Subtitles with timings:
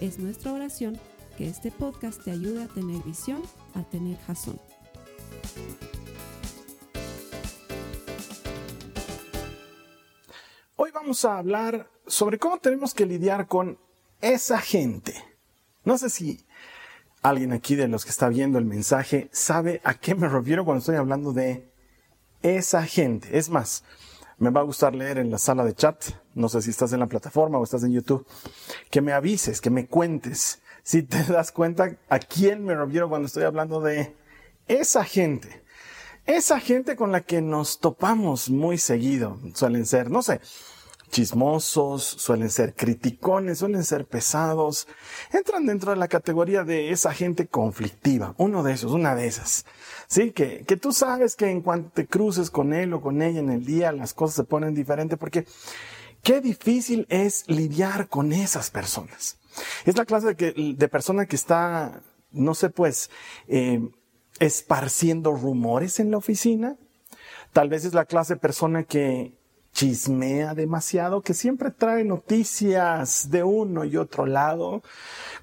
[0.00, 1.00] Es nuestra oración
[1.38, 3.42] que este podcast te ayude a tener visión,
[3.74, 4.60] a tener jazón.
[10.76, 13.78] Hoy vamos a hablar sobre cómo tenemos que lidiar con
[14.20, 15.14] esa gente.
[15.84, 16.44] No sé si
[17.22, 20.80] alguien aquí de los que está viendo el mensaje sabe a qué me refiero cuando
[20.80, 21.70] estoy hablando de
[22.42, 23.38] esa gente.
[23.38, 23.82] Es más,
[24.38, 26.04] me va a gustar leer en la sala de chat,
[26.34, 28.26] no sé si estás en la plataforma o estás en YouTube,
[28.90, 33.26] que me avises, que me cuentes, si te das cuenta a quién me refiero cuando
[33.26, 34.14] estoy hablando de
[34.68, 35.62] esa gente.
[36.26, 40.40] Esa gente con la que nos topamos muy seguido suelen ser, no sé,
[41.10, 44.86] chismosos, suelen ser criticones, suelen ser pesados.
[45.32, 48.34] Entran dentro de la categoría de esa gente conflictiva.
[48.38, 49.64] Uno de esos, una de esas.
[50.08, 53.40] Sí, que, que tú sabes que en cuanto te cruces con él o con ella
[53.40, 55.46] en el día, las cosas se ponen diferentes porque
[56.22, 59.38] qué difícil es lidiar con esas personas.
[59.84, 63.10] Es la clase de, que, de persona que está, no sé, pues,
[63.48, 63.80] eh,
[64.38, 66.76] esparciendo rumores en la oficina.
[67.52, 69.34] Tal vez es la clase de persona que
[69.76, 74.82] chismea demasiado, que siempre trae noticias de uno y otro lado,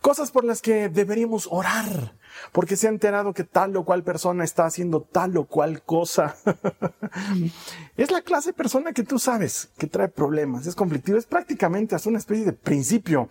[0.01, 2.15] cosas por las que deberíamos orar,
[2.51, 6.35] porque se ha enterado que tal o cual persona está haciendo tal o cual cosa.
[7.95, 11.93] es la clase de persona que tú sabes que trae problemas, es conflictivo, es prácticamente
[11.93, 13.29] hasta una especie de principio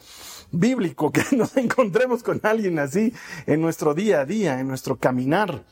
[0.53, 3.13] bíblico que nos encontremos con alguien así
[3.47, 5.65] en nuestro día a día, en nuestro caminar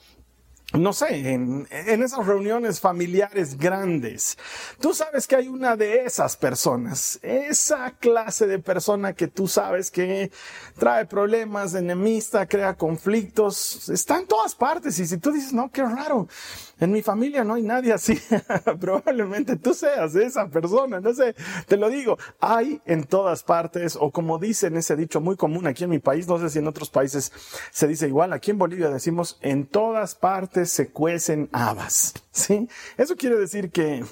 [0.73, 4.39] no sé, en, esas reuniones familiares grandes,
[4.81, 9.91] tú sabes que hay una de esas personas, esa clase de persona que tú sabes
[9.91, 10.31] que
[10.79, 14.99] trae problemas, enemista, crea conflictos, está en todas partes.
[15.01, 16.29] Y si tú dices, no, qué raro,
[16.79, 18.19] en mi familia no hay nadie así,
[18.81, 21.35] probablemente tú seas esa persona, no sé,
[21.67, 25.85] te lo digo, hay en todas partes, o como dicen ese dicho muy común aquí
[25.85, 27.33] en mi país, no sé si en otros países
[27.73, 32.15] se dice igual, aquí en Bolivia decimos, en todas partes se cuecen habas.
[32.31, 32.69] ¿sí?
[32.97, 34.05] Eso quiere decir que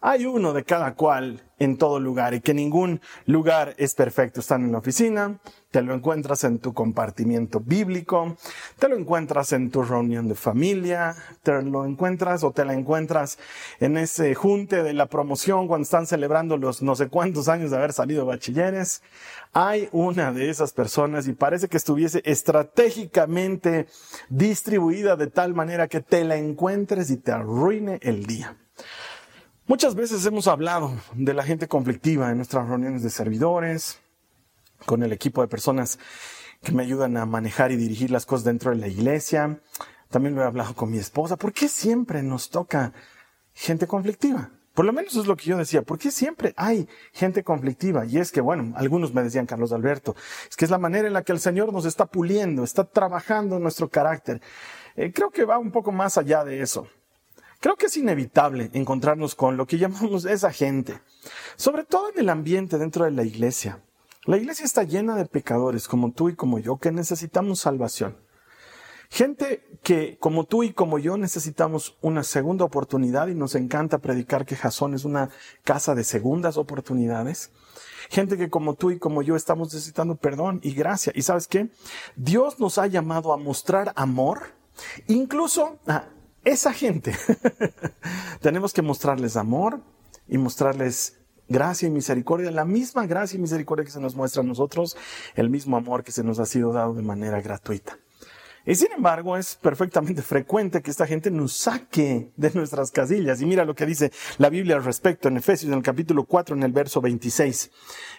[0.00, 4.38] hay uno de cada cual en todo lugar y que ningún lugar es perfecto.
[4.38, 5.40] Están en la oficina,
[5.72, 8.36] te lo encuentras en tu compartimiento bíblico,
[8.78, 13.38] te lo encuentras en tu reunión de familia, te lo encuentras o te la encuentras
[13.80, 17.78] en ese junte de la promoción cuando están celebrando los no sé cuántos años de
[17.78, 19.02] haber salido bachilleres.
[19.52, 23.88] Hay una de esas personas y parece que estuviese estratégicamente
[24.28, 28.56] distribuida de tal manera que te la encuentres y te arruine el día.
[29.68, 33.98] Muchas veces hemos hablado de la gente conflictiva en nuestras reuniones de servidores,
[34.86, 35.98] con el equipo de personas
[36.62, 39.60] que me ayudan a manejar y dirigir las cosas dentro de la iglesia.
[40.08, 41.36] También lo he hablado con mi esposa.
[41.36, 42.94] ¿Por qué siempre nos toca
[43.52, 44.48] gente conflictiva?
[44.72, 45.82] Por lo menos es lo que yo decía.
[45.82, 48.06] ¿Por qué siempre hay gente conflictiva?
[48.06, 50.16] Y es que, bueno, algunos me decían, Carlos Alberto,
[50.48, 53.58] es que es la manera en la que el Señor nos está puliendo, está trabajando
[53.58, 54.40] nuestro carácter.
[54.96, 56.88] Eh, creo que va un poco más allá de eso.
[57.60, 61.00] Creo que es inevitable encontrarnos con lo que llamamos esa gente,
[61.56, 63.82] sobre todo en el ambiente dentro de la iglesia.
[64.24, 68.16] La iglesia está llena de pecadores como tú y como yo que necesitamos salvación.
[69.10, 74.44] Gente que como tú y como yo necesitamos una segunda oportunidad y nos encanta predicar
[74.44, 75.30] que Jasón es una
[75.64, 77.50] casa de segundas oportunidades.
[78.10, 81.10] Gente que como tú y como yo estamos necesitando perdón y gracia.
[81.16, 81.70] ¿Y sabes qué?
[82.16, 84.52] Dios nos ha llamado a mostrar amor,
[85.06, 86.08] incluso a
[86.44, 87.14] esa gente,
[88.40, 89.80] tenemos que mostrarles amor
[90.28, 91.18] y mostrarles
[91.48, 94.96] gracia y misericordia, la misma gracia y misericordia que se nos muestra a nosotros,
[95.34, 97.98] el mismo amor que se nos ha sido dado de manera gratuita.
[98.66, 103.40] Y sin embargo, es perfectamente frecuente que esta gente nos saque de nuestras casillas.
[103.40, 106.54] Y mira lo que dice la Biblia al respecto en Efesios, en el capítulo 4,
[106.54, 107.70] en el verso 26.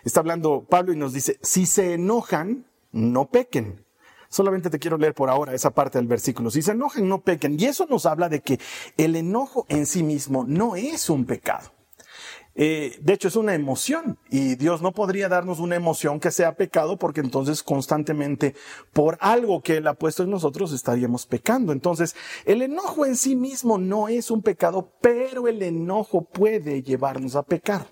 [0.03, 3.85] Está hablando Pablo y nos dice, si se enojan, no pequen.
[4.29, 6.51] Solamente te quiero leer por ahora esa parte del versículo.
[6.51, 7.59] Si se enojan, no pequen.
[7.59, 8.59] Y eso nos habla de que
[8.97, 11.71] el enojo en sí mismo no es un pecado.
[12.61, 16.55] Eh, de hecho, es una emoción y Dios no podría darnos una emoción que sea
[16.57, 18.53] pecado porque entonces constantemente
[18.91, 21.71] por algo que Él ha puesto en nosotros estaríamos pecando.
[21.71, 27.35] Entonces, el enojo en sí mismo no es un pecado, pero el enojo puede llevarnos
[27.35, 27.87] a pecar.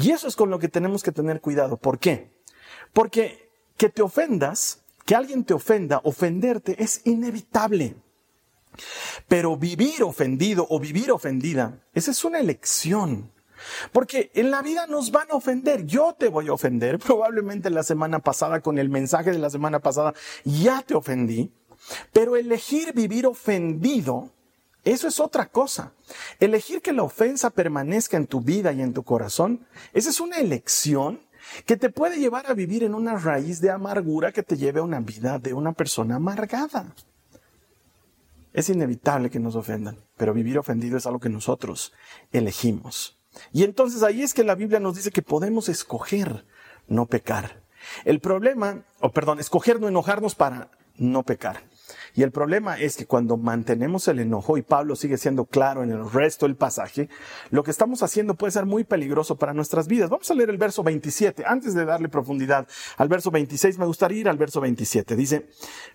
[0.00, 1.76] Y eso es con lo que tenemos que tener cuidado.
[1.76, 2.30] ¿Por qué?
[2.92, 7.96] Porque que te ofendas que alguien te ofenda, ofenderte es inevitable.
[9.28, 13.32] Pero vivir ofendido o vivir ofendida, esa es una elección.
[13.92, 15.86] Porque en la vida nos van a ofender.
[15.86, 16.98] Yo te voy a ofender.
[17.06, 20.12] Probablemente la semana pasada, con el mensaje de la semana pasada,
[20.44, 21.52] ya te ofendí.
[22.12, 24.30] Pero elegir vivir ofendido,
[24.84, 25.92] eso es otra cosa.
[26.40, 30.38] Elegir que la ofensa permanezca en tu vida y en tu corazón, esa es una
[30.38, 31.20] elección
[31.64, 34.84] que te puede llevar a vivir en una raíz de amargura que te lleve a
[34.84, 36.94] una vida de una persona amargada.
[38.52, 41.92] Es inevitable que nos ofendan, pero vivir ofendido es algo que nosotros
[42.32, 43.18] elegimos.
[43.52, 46.46] Y entonces ahí es que la Biblia nos dice que podemos escoger
[46.88, 47.62] no pecar.
[48.04, 51.62] El problema, o perdón, escoger no enojarnos para no pecar.
[52.14, 55.90] Y el problema es que cuando mantenemos el enojo, y Pablo sigue siendo claro en
[55.90, 57.08] el resto del pasaje,
[57.50, 60.10] lo que estamos haciendo puede ser muy peligroso para nuestras vidas.
[60.10, 61.44] Vamos a leer el verso 27.
[61.46, 62.66] Antes de darle profundidad
[62.96, 65.16] al verso 26, me gustaría ir al verso 27.
[65.16, 65.48] Dice,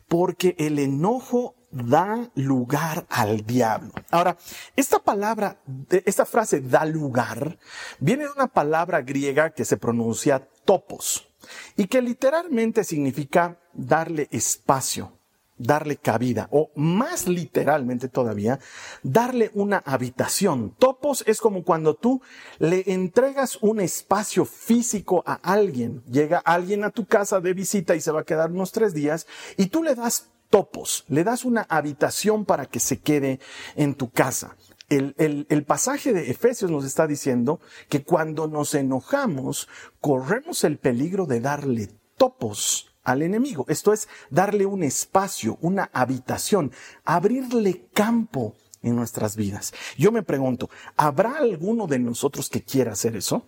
[0.08, 3.92] porque el enojo da lugar al diablo.
[4.12, 4.38] Ahora,
[4.76, 7.58] esta palabra, esta frase da lugar,
[8.00, 11.30] viene de una palabra griega que se pronuncia topos
[11.76, 15.21] y que literalmente significa darle espacio
[15.62, 18.60] darle cabida, o más literalmente todavía,
[19.04, 20.76] darle una habitación.
[20.78, 22.22] Topos es como cuando tú
[22.60, 26.04] le entregas un espacio físico a alguien.
[26.06, 29.28] Llega alguien a tu casa de visita y se va a quedar unos tres días,
[29.58, 33.40] y tú le das topos, le das una habitación para que se quede
[33.76, 34.58] en tu casa.
[34.90, 35.16] El,
[35.48, 39.70] el, pasaje de Efesios nos está diciendo que cuando nos enojamos,
[40.02, 43.66] corremos el peligro de darle topos al enemigo.
[43.68, 46.72] Esto es darle un espacio, una habitación,
[47.04, 49.74] abrirle campo en nuestras vidas.
[49.98, 53.46] Yo me pregunto, ¿habrá alguno de nosotros que quiera hacer eso?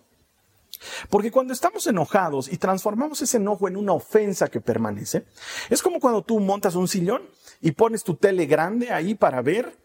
[1.08, 5.24] Porque cuando estamos enojados y transformamos ese enojo en una ofensa que permanece,
[5.70, 7.22] es como cuando tú montas un sillón
[7.60, 9.83] y pones tu tele grande ahí para ver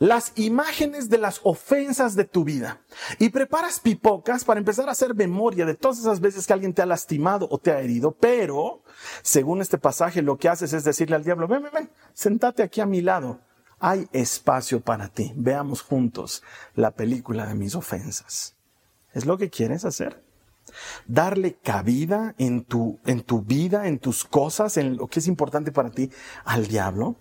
[0.00, 2.80] las imágenes de las ofensas de tu vida
[3.18, 6.80] y preparas pipocas para empezar a hacer memoria de todas esas veces que alguien te
[6.80, 8.82] ha lastimado o te ha herido, pero
[9.22, 12.80] según este pasaje lo que haces es decirle al diablo, ven, ven, ven, sentate aquí
[12.80, 13.40] a mi lado.
[13.78, 15.32] Hay espacio para ti.
[15.36, 16.42] Veamos juntos
[16.74, 18.54] la película de mis ofensas.
[19.12, 20.22] ¿Es lo que quieres hacer?
[21.06, 25.72] Darle cabida en tu, en tu vida, en tus cosas, en lo que es importante
[25.72, 26.10] para ti
[26.44, 27.16] al diablo.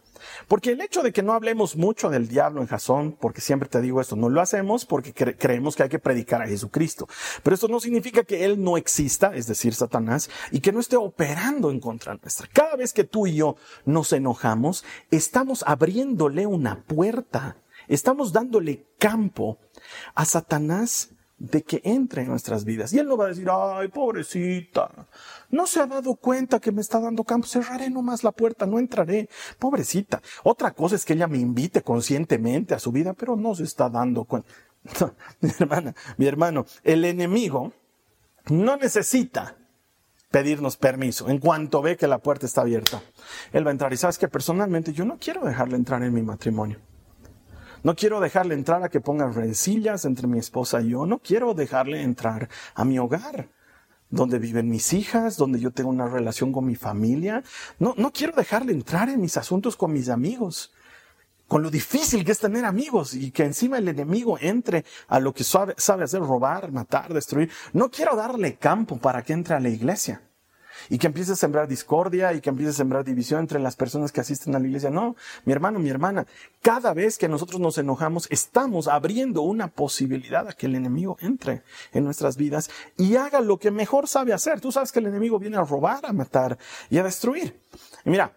[0.47, 3.81] Porque el hecho de que no hablemos mucho del diablo en Jasón, porque siempre te
[3.81, 7.07] digo esto, no lo hacemos porque creemos que hay que predicar a Jesucristo.
[7.43, 10.97] Pero esto no significa que Él no exista, es decir, Satanás, y que no esté
[10.97, 12.47] operando en contra nuestra.
[12.51, 13.55] Cada vez que tú y yo
[13.85, 17.57] nos enojamos, estamos abriéndole una puerta,
[17.87, 19.59] estamos dándole campo
[20.15, 22.93] a Satanás de que entre en nuestras vidas.
[22.93, 25.07] Y Él no va a decir, ay, pobrecita,
[25.49, 28.77] no se ha dado cuenta que me está dando campo, cerraré nomás la puerta, no
[28.77, 30.21] entraré, pobrecita.
[30.43, 33.89] Otra cosa es que ella me invite conscientemente a su vida, pero no se está
[33.89, 34.49] dando cuenta.
[35.41, 37.73] mi hermana, mi hermano, el enemigo
[38.49, 39.55] no necesita
[40.29, 41.29] pedirnos permiso.
[41.29, 43.01] En cuanto ve que la puerta está abierta,
[43.51, 43.93] él va a entrar.
[43.93, 46.79] Y sabes que personalmente yo no quiero dejarle entrar en mi matrimonio.
[47.83, 51.05] No quiero dejarle entrar a que ponga rencillas entre mi esposa y yo.
[51.05, 53.49] No quiero dejarle entrar a mi hogar,
[54.09, 57.43] donde viven mis hijas, donde yo tengo una relación con mi familia.
[57.79, 60.73] No, no quiero dejarle entrar en mis asuntos con mis amigos.
[61.47, 65.33] Con lo difícil que es tener amigos y que encima el enemigo entre a lo
[65.33, 67.49] que sabe, sabe hacer, robar, matar, destruir.
[67.73, 70.28] No quiero darle campo para que entre a la iglesia
[70.89, 74.11] y que empiece a sembrar discordia y que empiece a sembrar división entre las personas
[74.11, 74.89] que asisten a la iglesia.
[74.89, 76.25] No, mi hermano, mi hermana,
[76.61, 81.63] cada vez que nosotros nos enojamos, estamos abriendo una posibilidad a que el enemigo entre
[81.93, 84.61] en nuestras vidas y haga lo que mejor sabe hacer.
[84.61, 86.57] Tú sabes que el enemigo viene a robar, a matar
[86.89, 87.59] y a destruir.
[88.05, 88.33] Y mira,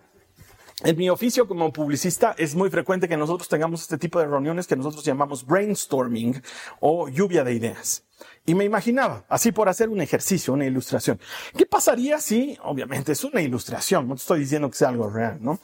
[0.85, 4.67] en mi oficio como publicista es muy frecuente que nosotros tengamos este tipo de reuniones
[4.67, 6.43] que nosotros llamamos brainstorming
[6.81, 8.05] o lluvia de ideas.
[8.45, 11.21] Y me imaginaba, así por hacer un ejercicio, una ilustración.
[11.57, 15.39] ¿Qué pasaría si, obviamente es una ilustración, no te estoy diciendo que sea algo real,
[15.41, 15.61] ¿no?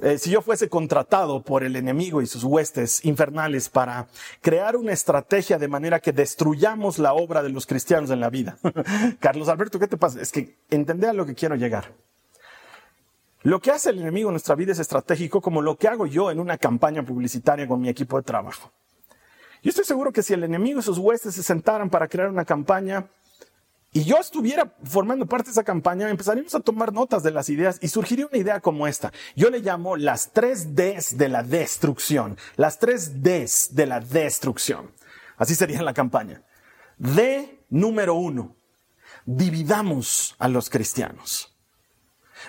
[0.00, 4.06] Eh, si yo fuese contratado por el enemigo y sus huestes infernales para
[4.40, 8.58] crear una estrategia de manera que destruyamos la obra de los cristianos en la vida.
[9.18, 10.20] Carlos Alberto, ¿qué te pasa?
[10.20, 11.94] Es que entendé a lo que quiero llegar.
[13.42, 16.30] Lo que hace el enemigo en nuestra vida es estratégico como lo que hago yo
[16.30, 18.70] en una campaña publicitaria con mi equipo de trabajo.
[19.64, 22.44] Yo estoy seguro que si el enemigo y sus huestes se sentaran para crear una
[22.44, 23.06] campaña
[23.94, 27.78] y yo estuviera formando parte de esa campaña, empezaríamos a tomar notas de las ideas
[27.80, 29.10] y surgiría una idea como esta.
[29.34, 32.36] Yo le llamo las tres Ds de la destrucción.
[32.56, 34.90] Las tres Ds de la destrucción.
[35.38, 36.42] Así sería la campaña.
[36.98, 38.54] D número uno.
[39.24, 41.56] Dividamos a los cristianos.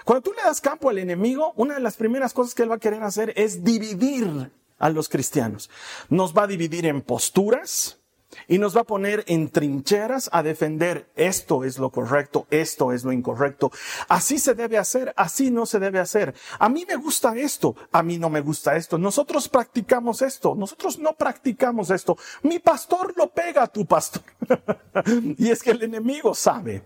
[0.04, 2.76] Cuando tú le das campo al enemigo, una de las primeras cosas que él va
[2.76, 5.70] a querer hacer es dividir a los cristianos.
[6.10, 8.00] Nos va a dividir en posturas,
[8.48, 13.04] y nos va a poner en trincheras a defender esto es lo correcto, esto es
[13.04, 13.72] lo incorrecto.
[14.08, 16.34] Así se debe hacer, así no se debe hacer.
[16.60, 18.98] A mí me gusta esto, a mí no me gusta esto.
[18.98, 22.18] Nosotros practicamos esto, nosotros no practicamos esto.
[22.44, 24.24] Mi pastor lo pega a tu pastor.
[25.38, 26.84] y es que el enemigo sabe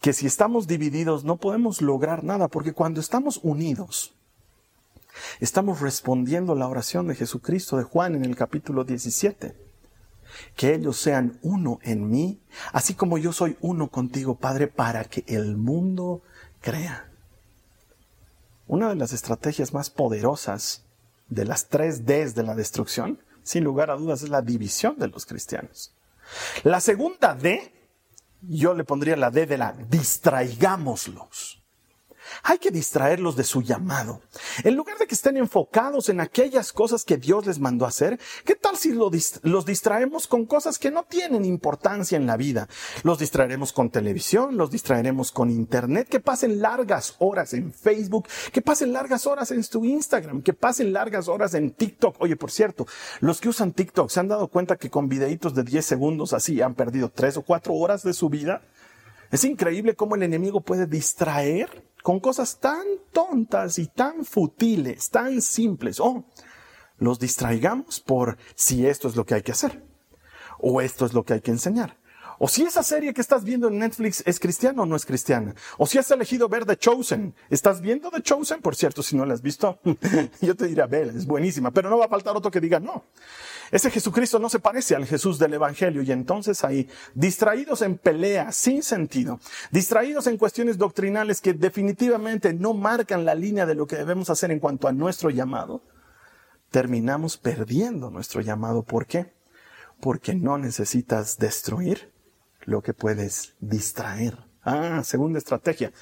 [0.00, 4.14] que si estamos divididos no podemos lograr nada, porque cuando estamos unidos,
[5.40, 9.68] estamos respondiendo la oración de Jesucristo de Juan en el capítulo 17
[10.56, 12.40] que ellos sean uno en mí,
[12.72, 16.22] así como yo soy uno contigo, Padre, para que el mundo
[16.60, 17.10] crea.
[18.66, 20.84] Una de las estrategias más poderosas
[21.28, 25.08] de las tres Ds de la destrucción, sin lugar a dudas, es la división de
[25.08, 25.94] los cristianos.
[26.62, 27.72] La segunda D,
[28.42, 31.62] yo le pondría la D de la distraigámoslos.
[32.42, 34.20] Hay que distraerlos de su llamado.
[34.62, 38.76] En lugar que estén enfocados en aquellas cosas que Dios les mandó hacer, ¿qué tal
[38.76, 42.68] si los distraemos con cosas que no tienen importancia en la vida?
[43.02, 48.62] Los distraeremos con televisión, los distraeremos con internet, que pasen largas horas en Facebook, que
[48.62, 52.16] pasen largas horas en su Instagram, que pasen largas horas en TikTok.
[52.20, 52.86] Oye, por cierto,
[53.20, 56.60] los que usan TikTok se han dado cuenta que con videitos de 10 segundos así
[56.60, 58.62] han perdido 3 o 4 horas de su vida.
[59.30, 61.68] Es increíble cómo el enemigo puede distraer
[62.08, 66.00] con cosas tan tontas y tan futiles, tan simples.
[66.00, 66.24] Oh,
[66.96, 69.84] los distraigamos por si esto es lo que hay que hacer
[70.58, 71.98] o esto es lo que hay que enseñar.
[72.38, 75.54] O si esa serie que estás viendo en Netflix es cristiana o no es cristiana.
[75.76, 77.34] O si has elegido ver The Chosen.
[77.50, 78.60] ¿Estás viendo The Chosen?
[78.60, 79.80] Por cierto, si no la has visto,
[80.40, 81.72] yo te diré, ver, es buenísima.
[81.72, 83.04] Pero no va a faltar otro que diga no.
[83.70, 88.54] Ese Jesucristo no se parece al Jesús del Evangelio y entonces ahí, distraídos en peleas
[88.56, 89.40] sin sentido,
[89.70, 94.50] distraídos en cuestiones doctrinales que definitivamente no marcan la línea de lo que debemos hacer
[94.50, 95.82] en cuanto a nuestro llamado,
[96.70, 98.84] terminamos perdiendo nuestro llamado.
[98.84, 99.34] ¿Por qué?
[100.00, 102.10] Porque no necesitas destruir
[102.68, 104.36] lo que puedes distraer.
[104.62, 105.92] Ah, segunda estrategia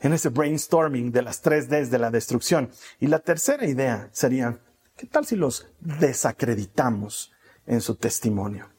[0.00, 2.70] en ese brainstorming de las tres Ds de la destrucción.
[3.00, 4.60] Y la tercera idea sería,
[4.96, 7.32] ¿Qué tal si los desacreditamos
[7.66, 8.70] en su testimonio?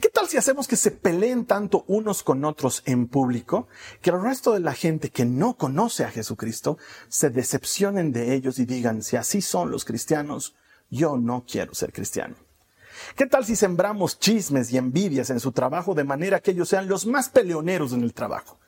[0.00, 3.66] ¿Qué tal si hacemos que se peleen tanto unos con otros en público
[4.00, 8.60] que el resto de la gente que no conoce a Jesucristo se decepcionen de ellos
[8.60, 10.54] y digan, si así son los cristianos,
[10.88, 12.36] yo no quiero ser cristiano?
[13.16, 16.88] ¿Qué tal si sembramos chismes y envidias en su trabajo de manera que ellos sean
[16.88, 18.58] los más peleoneros en el trabajo?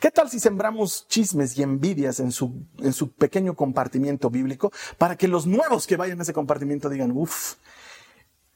[0.00, 5.16] ¿Qué tal si sembramos chismes y envidias en su, en su pequeño compartimiento bíblico para
[5.16, 7.54] que los nuevos que vayan a ese compartimiento digan, uff,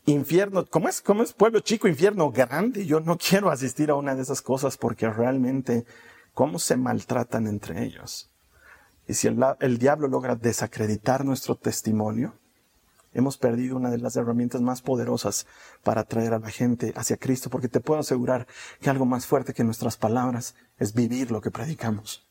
[0.07, 1.01] infierno, ¿cómo es?
[1.01, 1.33] ¿Cómo es?
[1.33, 2.87] Pueblo chico, infierno grande.
[2.87, 5.85] Yo no quiero asistir a una de esas cosas porque realmente,
[6.35, 8.31] ¿cómo se maltratan entre ellos?
[9.07, 12.35] Y si el, el diablo logra desacreditar nuestro testimonio,
[13.13, 15.47] hemos perdido una de las herramientas más poderosas
[15.83, 18.47] para atraer a la gente hacia Cristo, porque te puedo asegurar
[18.81, 22.29] que algo más fuerte que nuestras palabras es vivir lo que predicamos.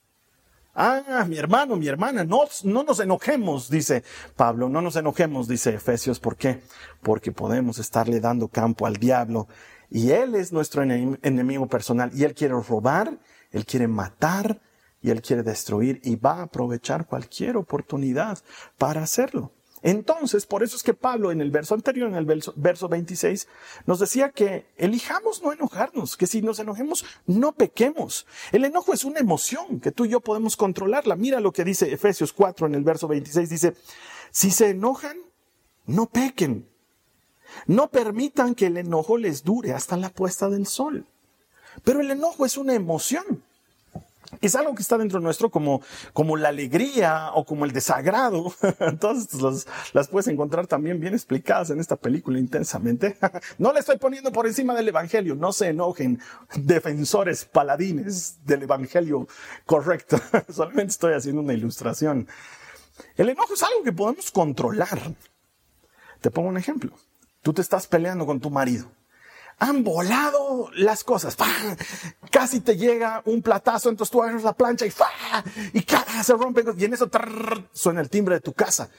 [0.80, 4.04] Ah, mi hermano, mi hermana, no, no nos enojemos, dice
[4.36, 6.20] Pablo, no nos enojemos, dice Efesios.
[6.20, 6.62] ¿Por qué?
[7.02, 9.48] Porque podemos estarle dando campo al diablo
[9.90, 13.18] y él es nuestro enemigo personal y él quiere robar,
[13.52, 14.62] él quiere matar
[15.02, 18.38] y él quiere destruir y va a aprovechar cualquier oportunidad
[18.78, 19.54] para hacerlo.
[19.84, 23.48] Entonces, por eso es que Pablo en el verso anterior, en el verso, 26,
[23.86, 28.26] nos decía que elijamos no enojarnos, que si nos enojemos, no pequemos.
[28.52, 31.16] El enojo es una emoción que tú y yo podemos controlarla.
[31.16, 33.76] Mira lo que dice Efesios 4 en el verso 26, dice,
[34.32, 35.18] si se enojan,
[35.86, 36.68] no pequen.
[37.66, 41.06] No permitan que el enojo les dure hasta la puesta del sol.
[41.84, 43.44] Pero el enojo es una emoción.
[44.42, 45.82] Es algo que está dentro nuestro como,
[46.14, 48.54] como la alegría o como el desagrado.
[49.00, 53.18] Todas las puedes encontrar también bien explicadas en esta película intensamente.
[53.58, 55.36] No le estoy poniendo por encima del Evangelio.
[55.36, 56.20] No se enojen,
[56.56, 59.28] defensores paladines del Evangelio
[59.66, 60.20] correcto.
[60.50, 62.28] Solamente estoy haciendo una ilustración.
[63.16, 65.00] El enojo es algo que podemos controlar.
[66.22, 66.92] Te pongo un ejemplo.
[67.42, 68.90] Tú te estás peleando con tu marido
[69.60, 71.36] han volado las cosas.
[72.32, 74.94] Casi te llega un platazo, entonces tú agarras la plancha y
[75.74, 75.86] y
[76.24, 77.10] se rompe y en eso
[77.74, 78.90] suena el timbre de tu casa.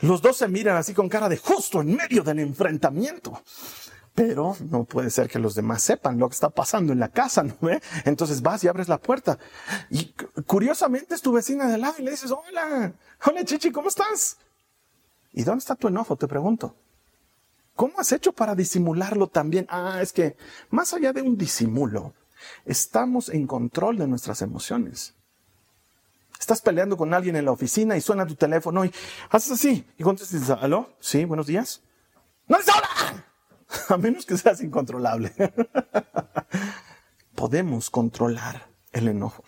[0.00, 3.42] Los dos se miran así con cara de justo en medio del enfrentamiento.
[4.14, 7.42] Pero no puede ser que los demás sepan lo que está pasando en la casa,
[7.44, 7.80] ¿no ve?
[8.04, 9.38] Entonces vas y abres la puerta.
[9.88, 10.14] Y
[10.46, 12.92] curiosamente es tu vecina de lado y le dices, hola,
[13.24, 14.36] hola Chichi, ¿cómo estás?
[15.32, 16.16] ¿Y dónde está tu enojo?
[16.16, 16.74] Te pregunto.
[17.74, 19.66] ¿Cómo has hecho para disimularlo también?
[19.70, 20.36] Ah, es que
[20.70, 22.14] más allá de un disimulo,
[22.64, 25.14] estamos en control de nuestras emociones.
[26.38, 28.92] Estás peleando con alguien en la oficina y suena tu teléfono y
[29.30, 29.86] haces así.
[29.96, 30.96] Y contestas, ¿aló?
[30.98, 31.82] Sí, buenos días.
[32.48, 32.88] ¡No es ahora!
[33.88, 35.32] A menos que seas incontrolable.
[37.36, 39.44] Podemos controlar el enojo.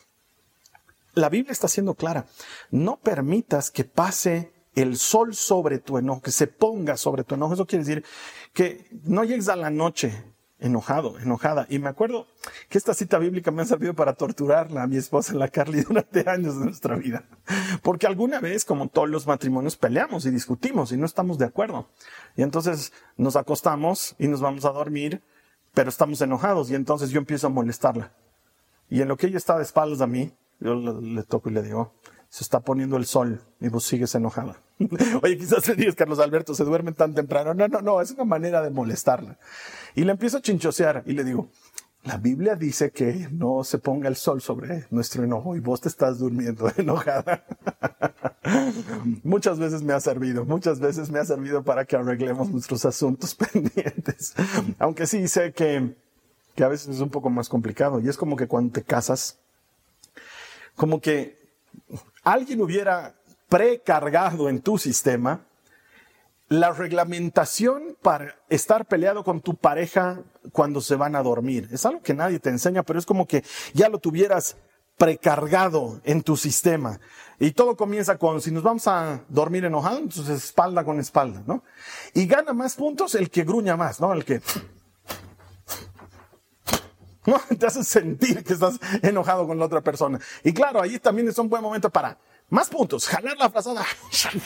[1.14, 2.26] La Biblia está siendo clara.
[2.71, 7.54] No permitas que pase el sol sobre tu enojo, que se ponga sobre tu enojo.
[7.54, 8.04] Eso quiere decir
[8.52, 10.25] que no llegues a la noche
[10.59, 11.66] enojado, enojada.
[11.69, 12.26] Y me acuerdo
[12.69, 16.28] que esta cita bíblica me ha servido para torturarla a mi esposa, la Carly, durante
[16.28, 17.25] años de nuestra vida.
[17.83, 21.88] Porque alguna vez, como todos los matrimonios, peleamos y discutimos y no estamos de acuerdo.
[22.37, 25.23] Y entonces nos acostamos y nos vamos a dormir,
[25.75, 28.12] pero estamos enojados y entonces yo empiezo a molestarla.
[28.88, 31.62] Y en lo que ella está de espaldas a mí, yo le toco y le
[31.62, 31.93] digo,
[32.34, 34.60] se está poniendo el sol y vos sigues enojada.
[35.22, 37.54] Oye, quizás le digas, Carlos Alberto, se duerme tan temprano.
[37.54, 39.38] No, no, no, es una manera de molestarla.
[39.94, 41.48] Y le empiezo a chinchosear y le digo,
[42.02, 45.88] la Biblia dice que no se ponga el sol sobre nuestro enojo y vos te
[45.88, 47.44] estás durmiendo enojada.
[49.22, 53.32] muchas veces me ha servido, muchas veces me ha servido para que arreglemos nuestros asuntos
[53.52, 54.34] pendientes.
[54.80, 55.94] Aunque sí sé que,
[56.56, 59.38] que a veces es un poco más complicado y es como que cuando te casas,
[60.74, 61.44] como que
[62.25, 63.14] alguien hubiera
[63.49, 65.47] precargado en tu sistema
[66.49, 71.69] la reglamentación para estar peleado con tu pareja cuando se van a dormir.
[71.73, 74.57] Es algo que nadie te enseña, pero es como que ya lo tuvieras
[74.97, 77.00] precargado en tu sistema.
[77.40, 81.64] Y todo comienza con, si nos vamos a dormir enojados, entonces espalda con espalda, ¿no?
[82.12, 84.12] Y gana más puntos el que gruña más, ¿no?
[84.12, 84.40] El que...
[87.59, 90.19] Te hace sentir que estás enojado con la otra persona.
[90.43, 92.19] Y claro, ahí también es un buen momento para
[92.50, 93.85] más puntos, jalar la frazada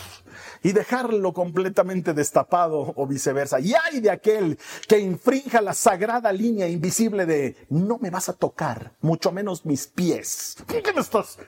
[0.62, 3.60] y dejarlo completamente destapado o viceversa.
[3.60, 8.34] Y hay de aquel que infrinja la sagrada línea invisible de no me vas a
[8.34, 10.56] tocar, mucho menos mis pies.
[10.66, 11.38] ¿Qué me estás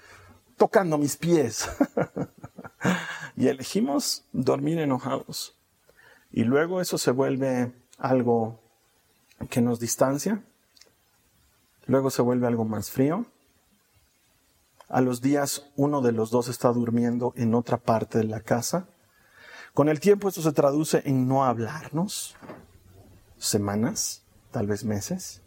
[0.57, 1.69] tocando mis pies?
[3.37, 5.57] y elegimos dormir enojados.
[6.33, 8.61] Y luego eso se vuelve algo
[9.49, 10.43] que nos distancia.
[11.90, 13.26] Luego se vuelve algo más frío
[14.88, 18.87] a los días uno de los dos está durmiendo en otra parte de la casa.
[19.74, 22.37] Con el tiempo esto se traduce en no hablarnos,
[23.38, 24.22] semanas,
[24.53, 25.42] tal vez meses.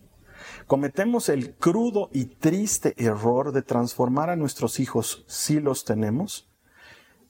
[0.67, 6.49] Cometemos el crudo y triste error de transformar a nuestros hijos, si los tenemos,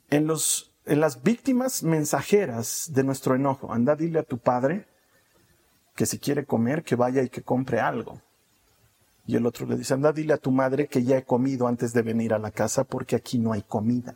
[0.09, 3.71] en, los, en las víctimas mensajeras de nuestro enojo.
[3.71, 4.87] Anda, dile a tu padre
[5.95, 8.19] que si quiere comer, que vaya y que compre algo.
[9.25, 11.93] Y el otro le dice, anda, dile a tu madre que ya he comido antes
[11.93, 14.15] de venir a la casa porque aquí no hay comida.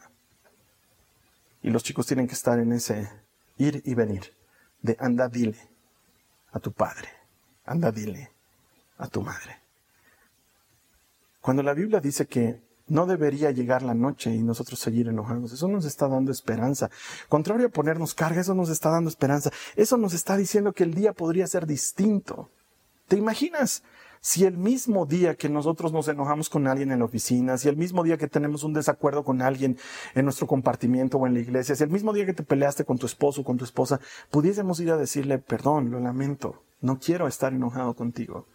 [1.61, 3.09] Y los chicos tienen que estar en ese
[3.57, 4.33] ir y venir
[4.81, 5.57] de anda, dile
[6.51, 7.09] a tu padre,
[7.65, 8.31] anda, dile
[8.97, 9.57] a tu madre.
[11.41, 15.51] Cuando la Biblia dice que no debería llegar la noche y nosotros seguir enojados.
[15.51, 16.89] Eso nos está dando esperanza.
[17.27, 19.51] Contrario a ponernos carga, eso nos está dando esperanza.
[19.75, 22.49] Eso nos está diciendo que el día podría ser distinto.
[23.07, 23.83] ¿Te imaginas
[24.21, 27.77] si el mismo día que nosotros nos enojamos con alguien en la oficina, si el
[27.77, 29.77] mismo día que tenemos un desacuerdo con alguien
[30.15, 32.97] en nuestro compartimiento o en la iglesia, si el mismo día que te peleaste con
[32.97, 33.99] tu esposo o con tu esposa,
[34.31, 38.47] pudiésemos ir a decirle, perdón, lo lamento, no quiero estar enojado contigo.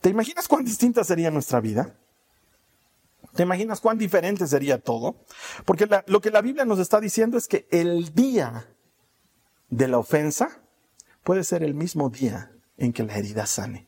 [0.00, 1.96] ¿Te imaginas cuán distinta sería nuestra vida?
[3.34, 5.16] ¿Te imaginas cuán diferente sería todo?
[5.64, 8.66] Porque lo que la Biblia nos está diciendo es que el día
[9.68, 10.62] de la ofensa
[11.22, 13.85] puede ser el mismo día en que la herida sane.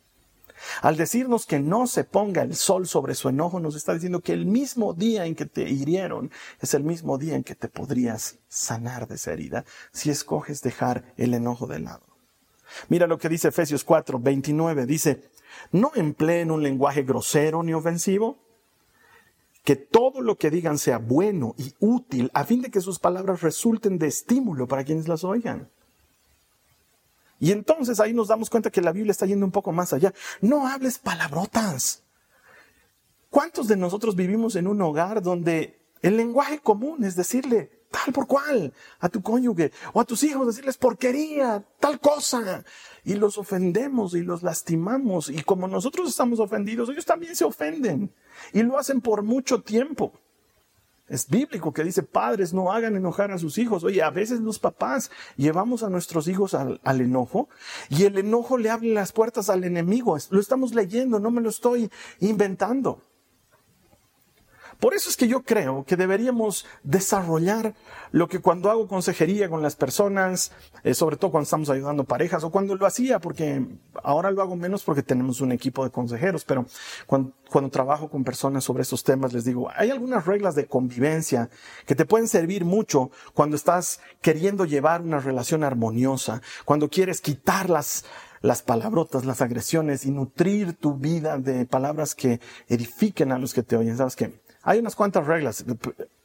[0.83, 4.33] Al decirnos que no se ponga el sol sobre su enojo, nos está diciendo que
[4.33, 8.39] el mismo día en que te hirieron es el mismo día en que te podrías
[8.49, 12.03] sanar de esa herida si escoges dejar el enojo de lado.
[12.89, 14.87] Mira lo que dice Efesios 4, 29.
[14.87, 15.23] Dice,
[15.73, 18.39] no empleen un lenguaje grosero ni ofensivo,
[19.65, 23.43] que todo lo que digan sea bueno y útil a fin de que sus palabras
[23.43, 25.69] resulten de estímulo para quienes las oigan.
[27.39, 30.13] Y entonces ahí nos damos cuenta que la Biblia está yendo un poco más allá.
[30.41, 32.03] No hables palabrotas.
[33.31, 38.27] ¿Cuántos de nosotros vivimos en un hogar donde el lenguaje común es decirle tal por
[38.27, 42.65] cual a tu cónyuge o a tus hijos, decirles porquería, tal cosa?
[43.05, 45.29] Y los ofendemos y los lastimamos.
[45.29, 48.15] Y como nosotros estamos ofendidos, ellos también se ofenden.
[48.53, 50.13] Y lo hacen por mucho tiempo.
[51.09, 53.85] Es bíblico que dice, padres, no hagan enojar a sus hijos.
[53.85, 57.49] Oye, a veces los papás llevamos a nuestros hijos al, enojo
[57.89, 60.17] y el enojo le abre las puertas al enemigo.
[60.31, 61.91] Lo estamos leyendo, no me lo estoy
[62.21, 63.03] inventando.
[64.81, 67.75] Por eso es que yo creo que deberíamos desarrollar
[68.13, 70.53] lo que cuando hago consejería con las personas,
[70.85, 73.67] eh, sobre todo cuando estamos ayudando parejas o cuando lo hacía, porque
[74.05, 76.67] ahora lo hago menos porque tenemos un equipo de consejeros, pero
[77.07, 77.33] cuando,
[77.71, 81.51] trabajo con personas sobre estos temas les digo, hay algunas reglas de convivencia
[81.85, 87.69] que te pueden servir mucho cuando estás queriendo llevar una relación armoniosa, cuando quieres quitar
[87.69, 88.05] las,
[88.43, 93.65] las palabrotas, las agresiones y nutrir tu vida de palabras que edifiquen a los que
[93.65, 93.97] te oyen.
[93.97, 94.48] ¿Sabes qué?
[94.63, 95.65] Hay unas cuantas reglas.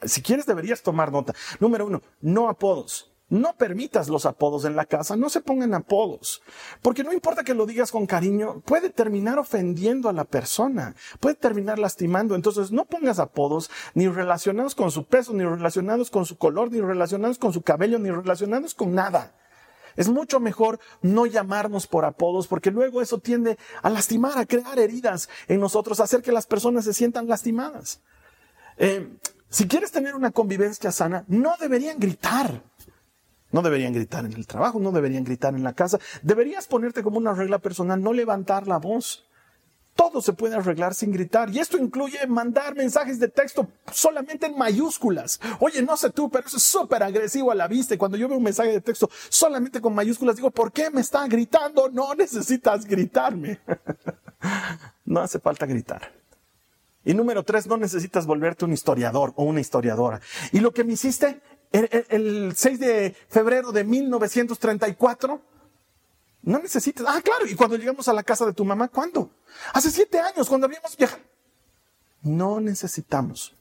[0.04, 1.34] Si quieres deberías tomar nota.
[1.60, 3.14] Número uno, no apodos.
[3.30, 6.44] No permitas los apodos en la casa, no se pongan apodos,
[6.84, 11.34] porque no importa que lo digas con cariño, puede terminar ofendiendo a la persona, puede
[11.34, 12.36] terminar lastimando.
[12.36, 16.80] Entonces no pongas apodos ni relacionados con su peso, ni relacionados con su color, ni
[16.80, 19.34] relacionados con su cabello, ni relacionados con nada.
[19.96, 24.78] Es mucho mejor no llamarnos por apodos porque luego eso tiende a lastimar, a crear
[24.78, 28.02] heridas en nosotros, a hacer que las personas se sientan lastimadas.
[28.78, 29.18] Eh,
[29.50, 32.64] si quieres tener una convivencia sana, no deberían gritar.
[33.52, 36.00] No deberían gritar en el trabajo, no deberían gritar en la casa.
[36.24, 39.28] Deberías ponerte como una regla personal, no levantar la voz.
[39.94, 41.52] Todo se puede arreglar sin gritar.
[41.52, 45.40] Y esto incluye mandar mensajes de texto solamente en mayúsculas.
[45.60, 47.96] Oye, no sé tú, pero eso es súper agresivo a la vista.
[47.96, 51.28] Cuando yo veo un mensaje de texto solamente con mayúsculas, digo, ¿por qué me está
[51.28, 51.90] gritando?
[51.90, 53.60] No necesitas gritarme.
[55.06, 56.23] no hace falta gritar.
[57.06, 60.22] Y número tres, no necesitas volverte un historiador o una historiadora.
[60.52, 65.42] Y lo que me hiciste el, el 6 de febrero de 1934,
[66.44, 67.06] no necesitas.
[67.08, 67.46] Ah, claro.
[67.48, 69.32] Y cuando llegamos a la casa de tu mamá, ¿cuándo?
[69.74, 71.22] Hace siete años, cuando habíamos viajado.
[72.22, 73.56] No necesitamos.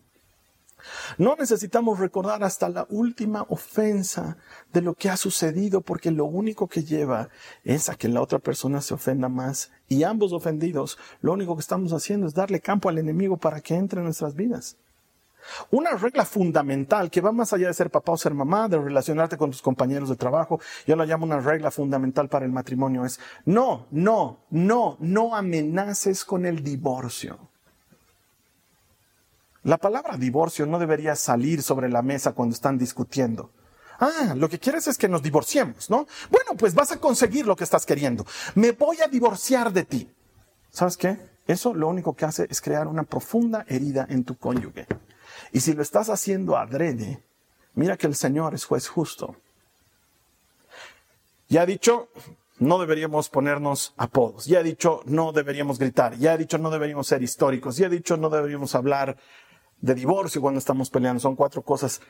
[1.19, 4.37] No necesitamos recordar hasta la última ofensa
[4.73, 7.29] de lo que ha sucedido porque lo único que lleva
[7.65, 11.61] es a que la otra persona se ofenda más y ambos ofendidos, lo único que
[11.61, 14.77] estamos haciendo es darle campo al enemigo para que entre en nuestras vidas.
[15.71, 19.37] Una regla fundamental que va más allá de ser papá o ser mamá, de relacionarte
[19.37, 23.19] con tus compañeros de trabajo, yo la llamo una regla fundamental para el matrimonio, es
[23.45, 27.52] no, no, no, no amenaces con el divorcio.
[29.65, 33.51] La palabra divorcio no debería salir sobre la mesa cuando están discutiendo.
[34.01, 36.09] Ah, lo que quieres es que nos divorciemos, ¿no?
[36.31, 38.27] Bueno, pues vas a conseguir lo que estás queriendo.
[38.57, 40.11] Me voy a divorciar de ti.
[40.71, 41.17] ¿Sabes qué?
[41.47, 44.87] Eso lo único que hace es crear una profunda herida en tu cónyuge.
[45.53, 47.23] Y si lo estás haciendo adrede,
[47.75, 49.37] mira que el Señor es juez justo.
[51.49, 52.09] Ya ha dicho,
[52.59, 54.47] no deberíamos ponernos apodos.
[54.47, 56.17] Ya ha dicho, no deberíamos gritar.
[56.17, 57.77] Ya ha dicho, no deberíamos ser históricos.
[57.77, 59.17] Ya ha dicho, no deberíamos hablar
[59.83, 61.21] de divorcio cuando estamos peleando.
[61.21, 62.01] Son cuatro cosas.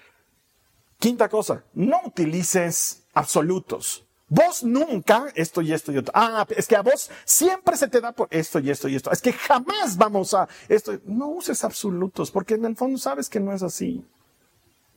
[1.00, 4.06] Quinta cosa, no utilices absolutos.
[4.28, 6.12] Vos nunca esto y esto y otro.
[6.14, 9.10] Ah, es que a vos siempre se te da por esto y esto y esto.
[9.10, 10.98] Es que jamás vamos a esto.
[11.04, 14.06] No uses absolutos porque en el fondo sabes que no es así.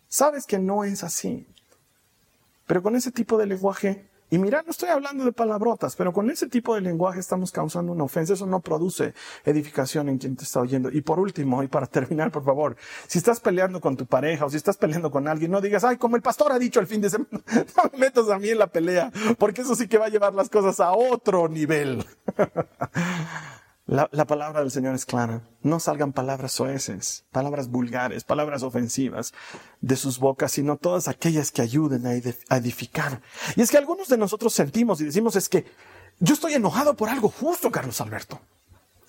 [0.08, 1.48] Sabes que no es así.
[2.68, 6.32] Pero con ese tipo de lenguaje y mira, no estoy hablando de palabrotas, pero con
[6.32, 8.34] ese tipo de lenguaje estamos causando una ofensa.
[8.34, 10.90] Eso no produce edificación en quien te está oyendo.
[10.90, 12.76] Y por último, y para terminar, por favor,
[13.08, 15.98] si estás peleando con tu pareja o si estás peleando con alguien, no digas, ay,
[15.98, 17.30] como el pastor ha dicho el fin de semana,
[17.78, 20.34] no me metas a mí en la pelea, porque eso sí que va a llevar
[20.34, 22.06] las cosas a otro nivel.
[23.88, 25.44] La, palabra del Señor es clara.
[25.62, 29.32] No salgan palabras soeces, palabras vulgares, palabras ofensivas
[29.82, 33.22] de sus bocas, sino todas aquellas que ayuden a edificar.
[33.56, 35.66] Y es que algunos de nosotros sentimos y decimos es que
[36.20, 38.40] yo estoy enojado por algo justo, Carlos Alberto.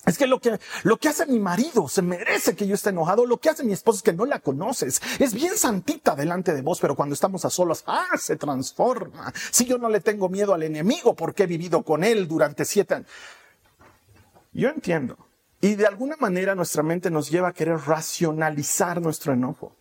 [0.05, 3.25] Es que lo que, lo que hace mi marido se merece que yo esté enojado.
[3.25, 5.01] Lo que hace mi esposa es que no la conoces.
[5.19, 9.33] Es bien santita delante de vos, pero cuando estamos a solas, ah, se transforma.
[9.51, 12.93] Si yo no le tengo miedo al enemigo porque he vivido con él durante siete
[12.93, 13.09] años.
[14.57, 15.17] Yo entiendo.
[15.61, 19.75] Y de alguna manera nuestra mente nos lleva a querer racionalizar nuestro enojo.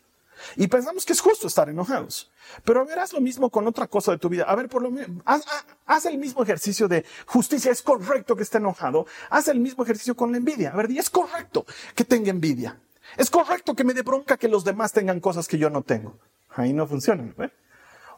[0.54, 2.30] Y pensamos que es justo estar enojados.
[2.62, 4.44] Pero a ver, haz lo mismo con otra cosa de tu vida.
[4.44, 7.72] A ver, por lo menos, haz, el mismo ejercicio de justicia.
[7.72, 9.06] Es correcto que esté enojado.
[9.30, 10.72] Haz el mismo ejercicio con la envidia.
[10.72, 12.78] A ver, es correcto que tenga envidia.
[13.16, 16.18] Es correcto que me dé bronca que los demás tengan cosas que yo no tengo.
[16.50, 17.50] Ahí no funciona, ¿eh?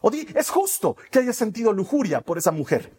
[0.01, 2.91] O di, es justo que haya sentido lujuria por esa mujer.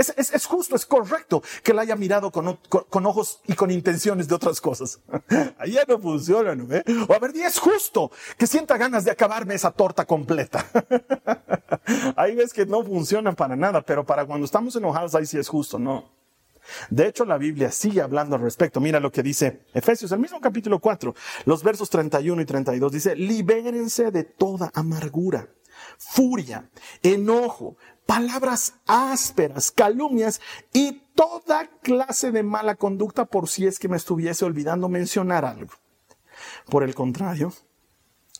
[0.00, 2.58] Es, justo, es correcto que la haya mirado con,
[3.06, 5.00] ojos y con intenciones de otras cosas.
[5.70, 6.66] Ya no funciona, ¿no?
[7.08, 10.66] O a ver, es justo que sienta ganas de acabarme esa torta completa.
[12.16, 15.48] ahí ves que no funciona para nada, pero para cuando estamos enojados, ahí sí es
[15.48, 16.10] justo, ¿no?
[16.88, 18.80] De hecho, la Biblia sigue hablando al respecto.
[18.80, 22.92] Mira lo que dice Efesios, el mismo capítulo 4, los versos 31 y 32.
[22.92, 25.48] Dice, libérense de toda amargura,
[25.98, 26.68] furia,
[27.02, 27.76] enojo,
[28.10, 30.40] palabras ásperas, calumnias
[30.72, 35.70] y toda clase de mala conducta por si es que me estuviese olvidando mencionar algo.
[36.68, 37.52] Por el contrario,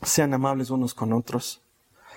[0.02, 1.62] sean amables unos con otros,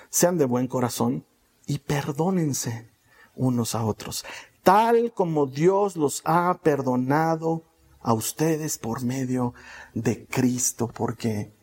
[0.09, 1.27] sean de buen corazón
[1.67, 2.89] y perdónense
[3.35, 4.25] unos a otros,
[4.63, 7.65] tal como Dios los ha perdonado
[8.01, 9.53] a ustedes por medio
[9.93, 11.53] de Cristo, porque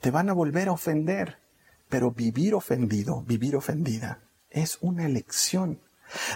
[0.00, 1.40] te van a volver a ofender,
[1.88, 4.23] pero vivir ofendido, vivir ofendida,
[4.54, 5.80] es una elección.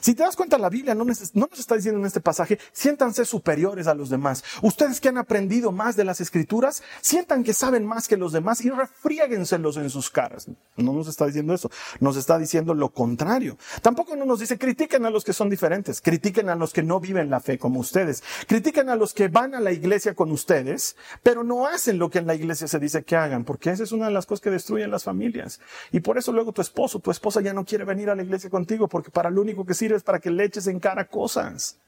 [0.01, 1.21] Si te das cuenta, la Biblia no nos,
[1.59, 4.45] está diciendo en este pasaje, siéntanse superiores a los demás.
[4.63, 8.65] Ustedes que han aprendido más de las escrituras, sientan que saben más que los demás
[8.65, 10.49] y refriéguenselos en sus caras.
[10.77, 13.57] No nos está diciendo eso, nos está diciendo lo contrario.
[13.83, 17.01] Tampoco no nos dice, critiquen a los que son diferentes, critiquen a los que no
[17.01, 20.97] viven la fe como ustedes, critiquen a los que van a la iglesia con ustedes,
[21.23, 23.93] pero no hacen lo que en la iglesia se dice que hagan, porque esa es
[23.93, 25.61] una de las cosas que destruyen las familias.
[25.93, 28.51] Y por eso luego tu esposo, tu esposa ya no quiere venir a la iglesia
[28.51, 31.79] contigo, porque para lo único que sirve es para que le eches en cara cosas.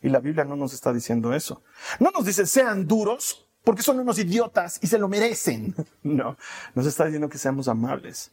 [0.00, 1.62] Y la Biblia no nos está diciendo eso.
[1.98, 5.74] No nos dice sean duros porque son unos idiotas y se lo merecen.
[6.02, 6.36] No,
[6.74, 8.32] nos está diciendo que seamos amables,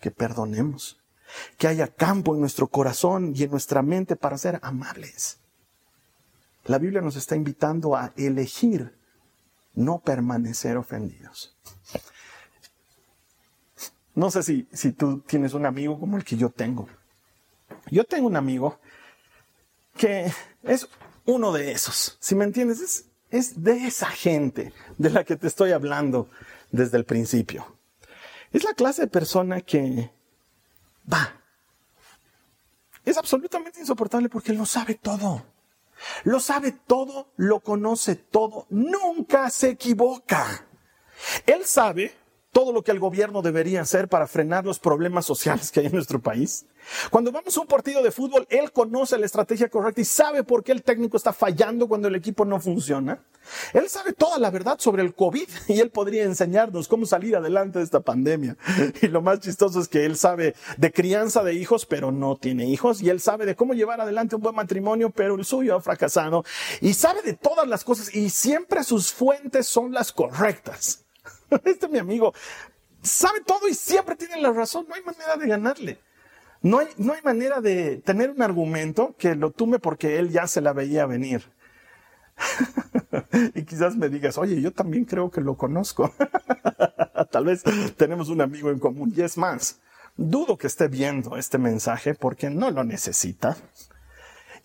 [0.00, 1.00] que perdonemos,
[1.56, 5.40] que haya campo en nuestro corazón y en nuestra mente para ser amables.
[6.64, 8.96] La Biblia nos está invitando a elegir
[9.74, 11.56] no permanecer ofendidos.
[14.14, 16.88] No sé si, si tú tienes un amigo como el que yo tengo
[17.90, 18.78] yo tengo un amigo
[19.96, 20.88] que es
[21.24, 25.46] uno de esos, si me entiendes, es, es de esa gente de la que te
[25.46, 26.28] estoy hablando
[26.70, 27.76] desde el principio.
[28.52, 30.10] Es la clase de persona que
[31.12, 31.34] va.
[33.04, 35.44] Es absolutamente insoportable porque lo sabe todo.
[36.24, 40.66] Lo sabe todo, lo conoce todo, nunca se equivoca.
[41.46, 42.14] Él sabe
[42.52, 45.92] todo lo que el gobierno debería hacer para frenar los problemas sociales que hay en
[45.92, 46.66] nuestro país.
[47.10, 50.64] Cuando vamos a un partido de fútbol, él conoce la estrategia correcta y sabe por
[50.64, 53.22] qué el técnico está fallando cuando el equipo no funciona.
[53.72, 57.78] Él sabe toda la verdad sobre el COVID y él podría enseñarnos cómo salir adelante
[57.78, 58.56] de esta pandemia.
[59.02, 62.66] Y lo más chistoso es que él sabe de crianza de hijos, pero no tiene
[62.66, 63.02] hijos.
[63.02, 66.44] Y él sabe de cómo llevar adelante un buen matrimonio, pero el suyo ha fracasado.
[66.80, 71.07] Y sabe de todas las cosas y siempre sus fuentes son las correctas.
[71.64, 72.32] Este mi amigo
[73.02, 74.86] sabe todo y siempre tiene la razón.
[74.88, 76.00] No hay manera de ganarle.
[76.60, 80.46] No hay, no hay manera de tener un argumento que lo tume porque él ya
[80.46, 81.44] se la veía venir.
[83.54, 86.12] y quizás me digas, oye, yo también creo que lo conozco.
[87.30, 87.62] Tal vez
[87.96, 89.12] tenemos un amigo en común.
[89.16, 89.80] Y es más,
[90.16, 93.56] dudo que esté viendo este mensaje porque no lo necesita.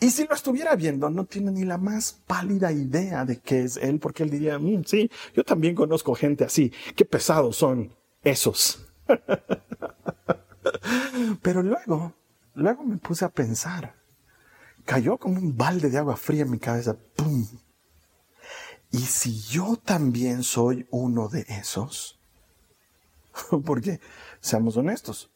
[0.04, 3.78] Y si lo estuviera viendo, no tiene ni la más pálida idea de qué es
[3.78, 6.74] él, porque él diría, mm, sí, yo también conozco gente así.
[6.94, 8.86] Qué pesados son esos.
[11.42, 12.14] Pero luego,
[12.54, 13.96] luego me puse a pensar.
[14.84, 16.98] Cayó como un balde de agua fría en mi cabeza.
[17.16, 17.48] ¡Pum!
[18.92, 22.20] ¿Y si yo también soy uno de esos?
[23.66, 24.02] Porque,
[24.42, 25.32] seamos honestos,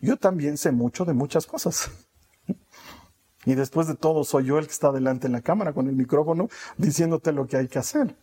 [0.00, 1.90] yo también sé mucho de muchas cosas.
[3.46, 5.94] Y después de todo, soy yo el que está delante en la cámara con el
[5.94, 8.16] micrófono diciéndote lo que hay que hacer.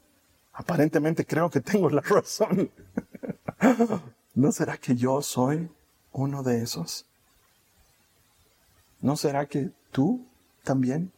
[0.52, 2.70] Aparentemente creo que tengo la razón.
[4.36, 5.72] ¿No será que yo soy
[6.12, 7.06] uno de esos?
[9.00, 10.28] ¿No será que tú
[10.64, 11.14] también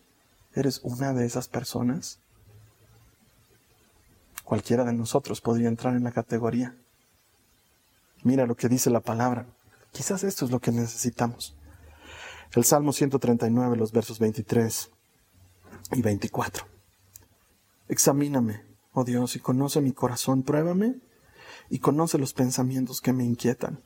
[0.54, 2.20] eres una de esas personas?
[4.44, 6.76] Cualquiera de nosotros podría entrar en la categoría.
[8.22, 9.48] Mira lo que dice la palabra.
[9.92, 11.56] Quizás esto es lo que necesitamos.
[12.54, 14.92] El Salmo 139, los versos 23
[15.94, 16.66] y 24.
[17.88, 20.96] Examíname, oh Dios, y conoce mi corazón, pruébame
[21.70, 23.82] y conoce los pensamientos que me inquietan.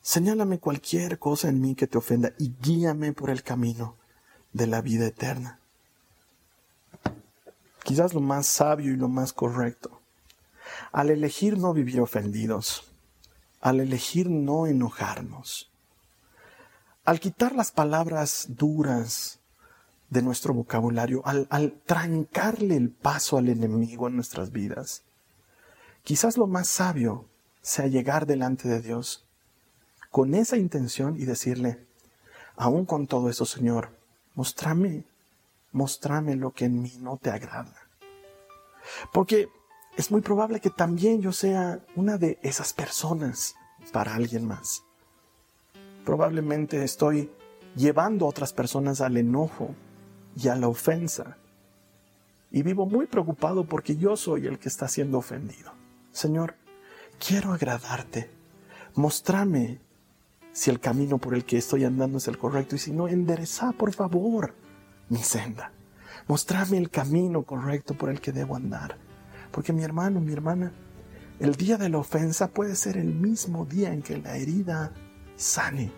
[0.00, 3.96] Señálame cualquier cosa en mí que te ofenda y guíame por el camino
[4.52, 5.60] de la vida eterna.
[7.84, 10.00] Quizás lo más sabio y lo más correcto.
[10.92, 12.84] Al elegir no vivir ofendidos,
[13.60, 15.70] al elegir no enojarnos,
[17.08, 19.38] al quitar las palabras duras
[20.10, 25.04] de nuestro vocabulario, al, trancarle el paso al enemigo en nuestras vidas,
[26.02, 27.24] quizás lo más sabio
[27.62, 29.24] sea llegar delante de Dios
[30.10, 31.82] con esa intención y decirle,
[32.56, 33.88] aún con todo eso, Señor,
[34.34, 35.06] mostrame,
[35.72, 37.88] mostrame lo que en mí no te agrada.
[39.14, 39.48] Porque
[39.96, 43.54] es muy probable que también yo sea una de esas personas
[43.92, 44.82] para alguien más.
[46.08, 47.30] Probablemente estoy
[47.76, 49.74] llevando a otras personas al enojo
[50.34, 51.36] y a la ofensa.
[52.50, 55.70] Y vivo muy preocupado porque yo soy el que está siendo ofendido.
[56.10, 56.54] Señor,
[57.18, 58.30] quiero agradarte.
[58.94, 59.82] Mostrame
[60.50, 63.72] si el camino por el que estoy andando es el correcto y si no, endereza
[63.72, 64.54] por favor
[65.10, 65.72] mi senda.
[66.26, 68.96] Mostrame el camino correcto por el que debo andar.
[69.50, 70.72] Porque mi hermano, mi hermana,
[71.38, 74.90] el día de la ofensa puede ser el mismo día en que la herida
[75.38, 75.90] sane.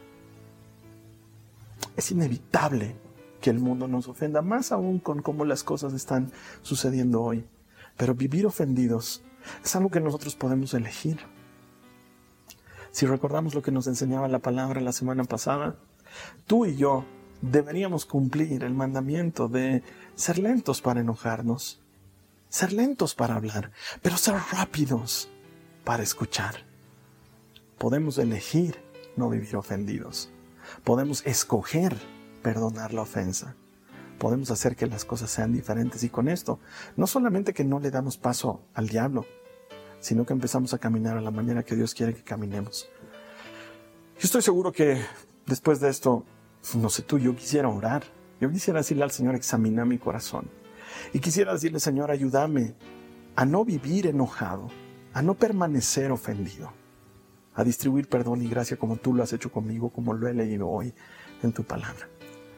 [1.97, 2.95] Es inevitable
[3.41, 6.31] que el mundo nos ofenda, más aún con cómo las cosas están
[6.63, 7.45] sucediendo hoy.
[7.97, 9.23] Pero vivir ofendidos
[9.65, 11.19] es algo que nosotros podemos elegir.
[12.93, 15.77] Si recordamos lo que nos enseñaba la palabra la semana pasada,
[16.47, 17.05] tú y yo
[17.41, 19.83] deberíamos cumplir el mandamiento de
[20.15, 21.81] ser lentos para enojarnos,
[22.49, 23.71] ser lentos para hablar,
[24.03, 25.31] pero ser rápidos
[25.85, 26.57] para escuchar.
[27.79, 30.31] Podemos elegir no vivir ofendidos.
[30.85, 31.97] Podemos escoger
[32.43, 33.55] perdonar la ofensa.
[34.19, 36.59] Podemos hacer que las cosas sean diferentes y con esto,
[36.97, 39.25] no solamente que no le damos paso al diablo,
[40.01, 42.89] sino que empezamos a caminar a la manera que Dios quiere que caminemos.
[44.21, 45.01] Yo estoy seguro que
[45.47, 46.25] después de esto,
[46.75, 48.05] no sé tú, yo quisiera orar.
[48.41, 50.51] Yo quisiera decirle al Señor, examina mi corazón.
[51.13, 52.75] Y quisiera decirle, Señor, ayúdame
[53.37, 54.69] a no vivir enojado,
[55.15, 56.73] a no permanecer ofendido,
[57.61, 60.69] a distribuir perdón y gracia como tú lo has hecho conmigo, como lo he leído
[60.69, 60.95] hoy
[61.43, 62.09] en tu palabra.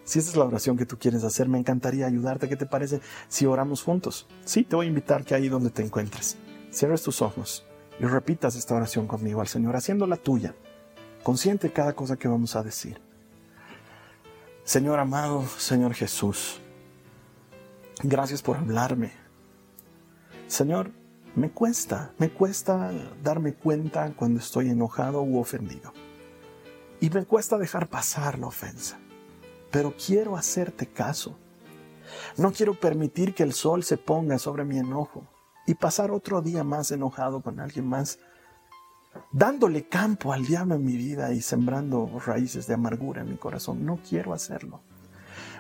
[0.05, 2.49] Si esa es la oración que tú quieres hacer, me encantaría ayudarte.
[2.49, 4.27] ¿Qué te parece si oramos juntos?
[4.45, 6.37] Sí, te voy a invitar que ahí donde te encuentres,
[6.71, 7.65] cierres tus ojos
[8.01, 10.55] y repitas esta oración conmigo al Señor, haciendo la tuya,
[11.23, 13.01] consciente de cada cosa que vamos a decir.
[14.65, 16.61] Señor amado, Señor Jesús,
[18.03, 19.13] gracias por hablarme.
[20.47, 20.91] Señor,
[21.35, 22.91] me cuesta, me cuesta
[23.23, 25.93] darme cuenta cuando estoy enojado u ofendido.
[27.01, 28.99] Y me cuesta dejar pasar la ofensa.
[29.71, 31.39] Pero quiero hacerte caso.
[32.37, 35.27] No quiero permitir que el sol se ponga sobre mi enojo
[35.67, 38.19] y pasar otro día más enojado con alguien más,
[39.33, 43.87] dándole campo al diablo en mi vida y sembrando raíces de amargura en mi corazón.
[43.87, 44.83] No quiero hacerlo.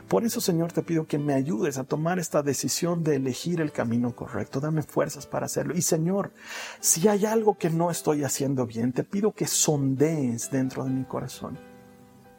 [0.08, 3.72] Por eso, Señor, te pido que me ayudes a tomar esta decisión de elegir el
[3.72, 4.60] camino correcto.
[4.60, 5.74] Dame fuerzas para hacerlo.
[5.74, 6.32] Y, Señor,
[6.80, 11.04] si hay algo que no estoy haciendo bien, te pido que sondees dentro de mi
[11.04, 11.58] corazón.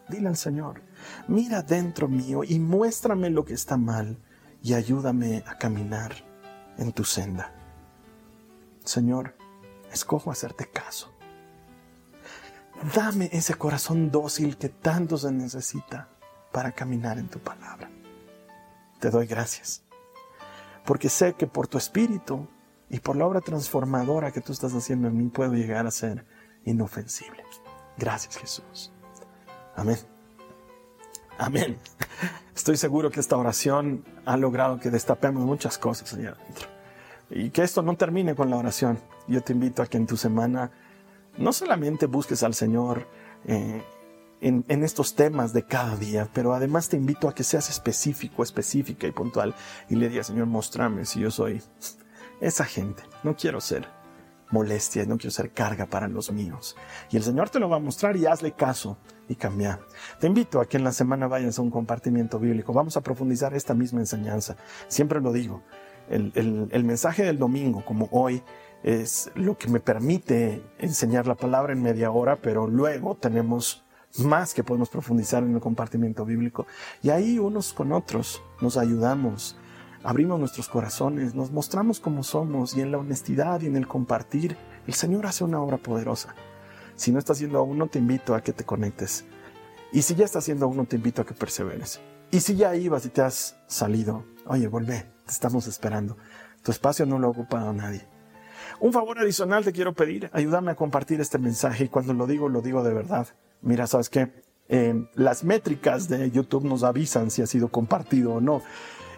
[0.10, 0.82] Dile al Señor,
[1.28, 4.19] mira dentro mío y muéstrame lo que está mal
[4.62, 6.13] y ayúdame a caminar
[6.78, 7.54] en tu senda.
[8.84, 9.36] Señor,
[9.91, 11.12] escojo hacerte caso.
[12.95, 16.10] Dame ese corazón dócil que tanto se necesita
[16.54, 17.89] para caminar en tu palabra.
[19.02, 19.84] Te doy gracias,
[20.86, 22.48] porque sé que por tu espíritu
[22.89, 26.26] y por la obra transformadora que tú estás haciendo en mí puedo llegar a ser
[26.63, 27.44] inofensible.
[27.98, 28.94] Gracias Jesús.
[29.76, 29.98] Amén.
[31.38, 31.78] Amén.
[32.56, 36.68] Estoy seguro que esta oración ha logrado que destapemos muchas cosas allá adentro.
[37.32, 39.00] Y que esto no termine con la oración.
[39.28, 40.70] Yo te invito a que en tu semana
[41.38, 43.08] no solamente busques al Señor
[43.46, 43.84] eh,
[44.43, 49.08] en, estos temas de cada día, pero además te invito a que seas específico, específica
[49.08, 49.56] y puntual
[49.89, 51.62] y le digas, Señor, mostrame si yo soy
[52.41, 53.03] esa gente.
[53.23, 53.88] No quiero ser
[54.51, 56.75] molestia, no quiero ser carga para los míos.
[57.10, 58.97] Y el Señor te lo va a mostrar y hazle caso
[59.29, 59.79] y cambia.
[60.19, 62.73] Te invito a que en la semana vayas a un compartimiento bíblico.
[62.73, 64.58] Vamos a profundizar esta misma enseñanza.
[64.89, 65.63] Siempre lo digo,
[66.10, 66.34] el,
[66.69, 68.43] el mensaje del domingo, como hoy,
[68.84, 73.83] es lo que me permite enseñar la palabra en media hora, pero luego tenemos
[74.19, 76.67] más que podemos profundizar en el compartimiento bíblico.
[77.02, 79.58] Y ahí unos con otros nos ayudamos,
[80.04, 84.58] abrimos nuestros corazones, nos mostramos como somos y en la honestidad y en el compartir,
[84.86, 86.36] el Señor hace una obra poderosa.
[86.95, 89.26] Si no estás haciendo aún, no te invito a que te conectes.
[89.91, 91.99] Y si ya estás haciendo uno, te invito a que perseveres.
[92.32, 96.17] Y si ya ibas y te has salido, oye, volvé, te estamos esperando.
[96.63, 98.08] Tu espacio no lo ha ocupado nadie.
[98.80, 102.49] Un favor adicional te quiero pedir, ayúdame a compartir este mensaje y cuando lo digo,
[102.49, 103.28] lo digo de verdad
[103.63, 104.32] mira, ¿sabes qué?
[104.69, 108.62] Eh, las métricas de YouTube nos avisan si ha sido compartido o no.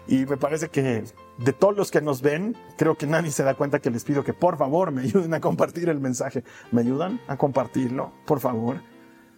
[0.08, 1.04] Y me parece que
[1.38, 4.24] de todos los que nos ven, creo que nadie se da cuenta que les pido
[4.24, 6.44] que por favor me ayuden a compartir el mensaje.
[6.70, 8.12] ¿Me ayudan a compartirlo?
[8.24, 8.80] Por favor.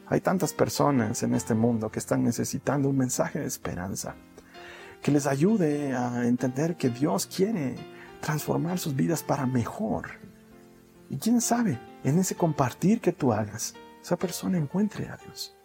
[0.06, 4.14] Hay tantas personas en este mundo que están necesitando un mensaje de esperanza,
[5.02, 7.74] que les ayude a entender que Dios quiere
[8.20, 10.06] transformar sus vidas para mejor.
[11.10, 15.56] Y quién sabe, en ese compartir que tú hagas, esa persona encuentre a Dios.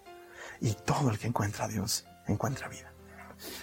[0.62, 2.94] Y todo el que encuentra a Dios encuentra vida.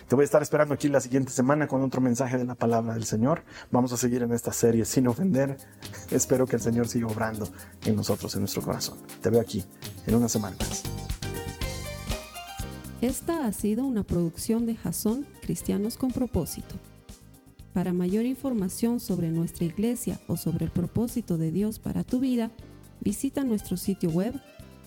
[0.08, 2.94] Te voy a estar esperando aquí la siguiente semana con otro mensaje de la palabra
[2.94, 3.44] del Señor.
[3.70, 5.56] Vamos a seguir en esta serie sin ofender.
[6.10, 7.48] Espero que el Señor siga obrando
[7.84, 8.98] en nosotros, en nuestro corazón.
[9.20, 9.64] Te veo aquí
[10.06, 10.82] en una semana más.
[13.00, 16.74] Esta ha sido una producción de Jason Cristianos con propósito.
[17.72, 22.50] Para mayor información sobre nuestra iglesia o sobre el propósito de Dios para tu vida,
[23.00, 24.34] visita nuestro sitio web